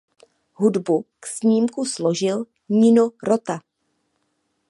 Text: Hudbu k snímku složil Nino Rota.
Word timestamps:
Hudbu 0.53 1.05
k 1.19 1.25
snímku 1.27 1.85
složil 1.85 2.43
Nino 2.69 3.09
Rota. 3.23 3.59